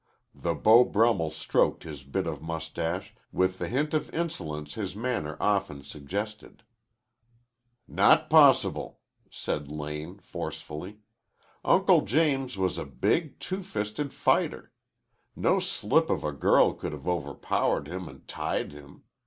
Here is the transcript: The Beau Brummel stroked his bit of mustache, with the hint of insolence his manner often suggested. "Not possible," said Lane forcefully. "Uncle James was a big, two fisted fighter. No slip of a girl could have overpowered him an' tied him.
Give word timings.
The 0.33 0.55
Beau 0.55 0.83
Brummel 0.83 1.29
stroked 1.29 1.83
his 1.83 2.03
bit 2.03 2.25
of 2.25 2.41
mustache, 2.41 3.13
with 3.31 3.59
the 3.59 3.67
hint 3.67 3.93
of 3.93 4.11
insolence 4.15 4.73
his 4.73 4.95
manner 4.95 5.37
often 5.39 5.83
suggested. 5.83 6.63
"Not 7.87 8.27
possible," 8.27 8.97
said 9.29 9.69
Lane 9.69 10.17
forcefully. 10.17 11.01
"Uncle 11.63 12.01
James 12.01 12.57
was 12.57 12.79
a 12.79 12.85
big, 12.85 13.39
two 13.39 13.61
fisted 13.61 14.11
fighter. 14.11 14.71
No 15.35 15.59
slip 15.59 16.09
of 16.09 16.23
a 16.23 16.31
girl 16.31 16.73
could 16.73 16.93
have 16.93 17.07
overpowered 17.07 17.87
him 17.87 18.09
an' 18.09 18.23
tied 18.25 18.71
him. 18.71 19.03